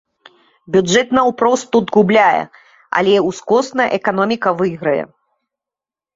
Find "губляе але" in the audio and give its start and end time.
1.97-3.13